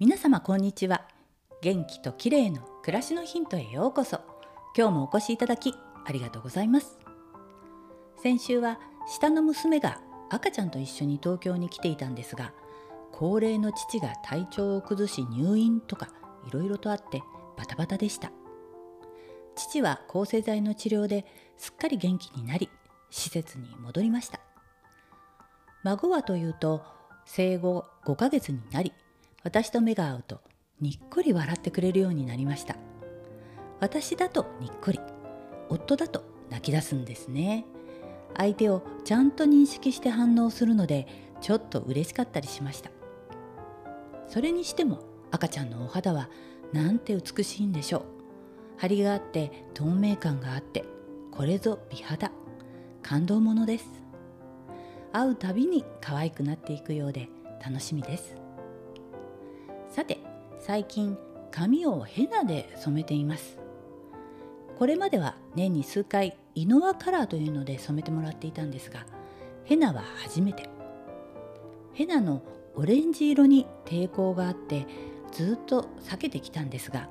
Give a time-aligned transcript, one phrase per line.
[0.00, 1.06] 皆様こんにちは。
[1.60, 4.22] 元気と綺麗の暮らしのヒントへようこそ。
[4.74, 5.74] 今日もお越しいただき
[6.06, 6.98] ありがとうございます。
[8.16, 10.00] 先週は下の娘が
[10.30, 12.54] 赤ちゃんと一緒に東京に来ていたんですが
[13.12, 16.08] 高齢の父が体調を崩し入院とか
[16.48, 17.22] いろいろとあって
[17.58, 18.32] バタバタでした。
[19.54, 21.26] 父は抗生剤の治療で
[21.58, 22.70] すっかり元気になり
[23.10, 24.40] 施設に戻りました。
[25.84, 26.82] 孫はというと
[27.26, 28.94] 生後5ヶ月になり
[29.42, 30.40] 私と目が合うと
[30.80, 32.76] にっこり笑ってくれるようになりました。
[33.80, 35.00] 私だとにっこり
[35.68, 37.64] 夫だと泣き出すんですね。
[38.36, 41.06] 相手をちゃんと認識して反応するので
[41.40, 42.90] ちょっと嬉しかったりしました。
[44.28, 46.28] それにしても赤ちゃんのお肌は
[46.72, 48.02] なんて美しいんでしょう。
[48.76, 50.84] 張りがあって透明感があって
[51.30, 52.30] これぞ美肌
[53.02, 53.86] 感動ものです。
[55.12, 57.28] 会うたびに可愛くなっていくようで
[57.64, 58.39] 楽しみです。
[59.90, 60.18] さて
[60.58, 61.18] 最近
[61.50, 63.58] 髪をヘナで染めています。
[64.78, 69.04] これまでは年に数回イノワカラーというので染めてもらっていたんですが
[69.64, 70.68] ヘナは初めて。
[71.92, 72.42] ヘナの
[72.76, 74.86] オレンジ色に抵抗があって
[75.32, 77.08] ずっと避けてきたんですが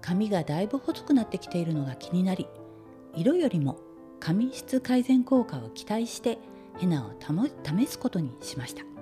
[0.00, 2.46] 髪がだいぶ細くなってきているのが気になり
[3.14, 3.78] 色よりも
[4.20, 6.38] 髪質改善効果を期待して
[6.78, 7.12] ヘナを
[7.64, 8.95] 試すことにしました。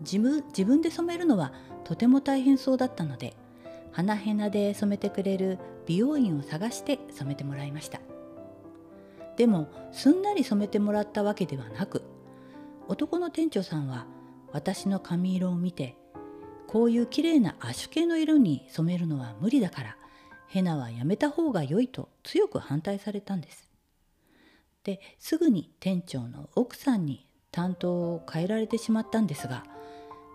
[0.00, 1.52] 自分自分で染めるのは
[1.84, 3.36] とても大変そうだったので
[3.92, 8.00] 花ヘナで染めてくれる美容院を探して染めてもらいました。
[9.36, 12.02] でもすんなり染めてもらったわけではなく
[12.88, 14.06] 男の店長さんは
[14.52, 15.96] 私の髪色を見て
[16.66, 19.96] こういう綺麗なアッシュ系の色に染めるのは無理だから
[20.48, 23.68] ヘナはやめた方が良いと強く反対されたんです。
[24.84, 29.64] ですぐに店長の奥さんに担当を変えられてしまったんですが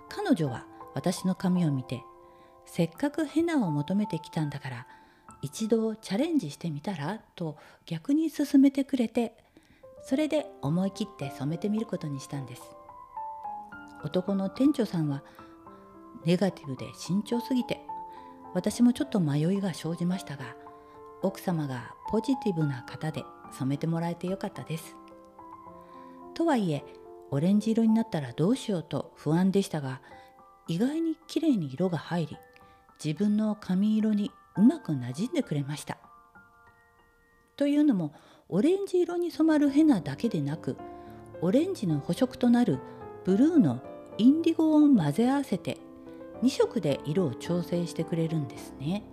[0.09, 0.66] 彼女は
[0.96, 2.02] 私の髪を見て
[2.66, 4.88] せっかくヘナを求めてきたんだから
[5.44, 9.36] 一度チャレンジしてみたらと逆に勧めてくれて
[10.02, 12.64] それで思い切って染めてみることにしたんです。
[14.03, 15.24] 男の店長さんは
[16.26, 17.80] ネガティブで慎重すぎて
[18.56, 20.56] 私もちょっと迷いが生じましたが
[21.22, 24.96] 奥様がポジティブな方で染めてもらえてよかったです。
[26.34, 26.84] とはいえ
[27.31, 30.02] オレンジ色になったらどうしようと不安でしたが
[30.68, 32.38] 意外に綺麗に色が入り
[33.03, 35.97] 自分の髪色にうまくなじんでくれました
[37.56, 38.14] というのも
[38.50, 40.78] オレンジ色に染まるヘナだけでなく
[41.41, 42.80] オレンジの補色となる
[43.24, 43.81] ブルーの
[44.18, 45.78] インディゴを混ぜ合わせて
[46.44, 49.03] 2色で色を調整してくれるんですね。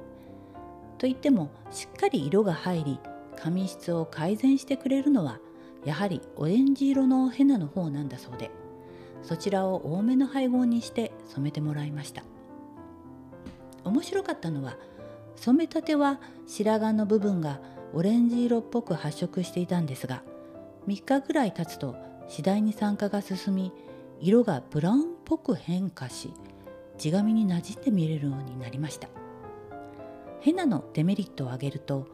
[0.96, 3.00] といってもしっかり色が入り
[3.36, 5.38] 髪質を改善してくれるのは
[5.84, 8.50] やはりオレンジ色のヘナの方なんだそうで。
[9.22, 12.22] そちらを多めの配合にして染めてもらいました。
[13.84, 14.76] 面白かったのは
[15.36, 17.60] 染めたては白髪の部分が
[17.94, 20.22] オレンジ色っぽく発色していたんですが
[20.86, 21.96] 3日ぐらい経つと
[22.28, 23.72] 次第に酸化が進み
[24.20, 26.32] 色がブラウンっぽく変化し
[26.98, 29.08] 地髪になじんで見れるようになりました。
[30.40, 32.06] ヘナのデメリットを挙げると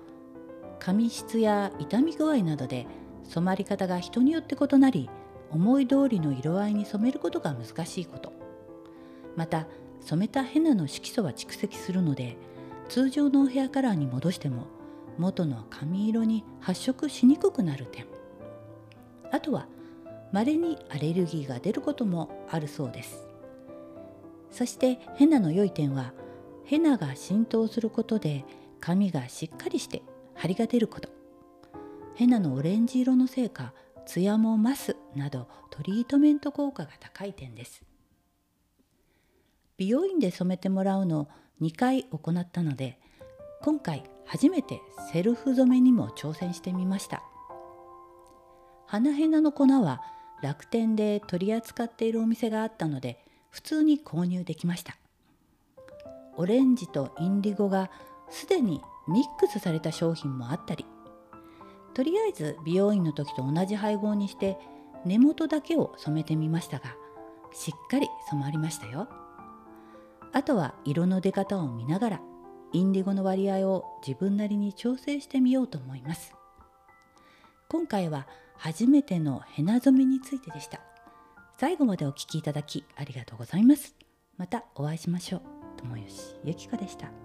[0.79, 2.87] 髪質や傷み具合などで
[3.29, 5.11] 染まり方が人によって異なり
[5.51, 8.33] 思い通りの色合いに染めることが難しいこと。
[9.37, 9.67] また
[10.01, 12.37] 染めたヘナの色素は蓄積するので
[12.89, 14.67] 通常のおヘアカラーに戻しても
[15.19, 18.07] 元の髪色に発色しにくくなる点。
[19.31, 19.67] あとは
[20.33, 23.27] 稀にアレルギーが出ることもあるそうです。
[24.51, 26.13] そしてヘナの良い点は
[26.65, 28.45] ヘナが浸透することで
[28.81, 30.03] 髪がしっかりして
[30.35, 31.14] 張りが出ること。
[32.15, 33.73] ヘナのオレンジ色のせいか
[34.07, 37.83] ツヤも増すなどトリートメント効果が高い点です。
[39.77, 41.29] 美容院で染めてもらうのを
[41.61, 43.01] 2回行ったので
[43.63, 44.81] 今回初めて
[45.13, 47.23] セルフ染めにも挑戦してみました。
[48.87, 50.01] 花ヘナの粉は
[50.41, 53.19] 楽天で取り扱っているお店があったので
[53.51, 54.97] 普通に購入できました。
[56.37, 57.91] オレンジとインディゴが
[58.31, 60.87] すでにミックスされた商品もあったり
[61.95, 64.59] とりあえず美容院の時と同じ配合にして
[65.05, 66.97] 根元だけを染めてみましたが
[67.53, 69.09] しっかり染まりましたよ。
[70.33, 72.21] あとは色の出方を見ながら
[72.73, 76.35] インディゴの割合を自分なりに調整してみようと思います。
[77.69, 78.27] 今回は
[78.57, 80.81] 初めてのヘナ染めについてでした。
[81.57, 83.95] 最後までお聴きいただきありがとうございます。
[84.37, 85.43] またお会いしましょう。
[85.77, 87.24] 友吉ゆきこでした。